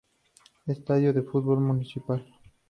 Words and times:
Estadio 0.65 1.13
de 1.13 1.21
fútbol 1.21 1.59
municipal. 1.59 2.25